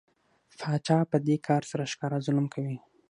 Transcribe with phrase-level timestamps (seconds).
[0.59, 2.77] پاچا په دې کار سره ښکاره ظلم کوي.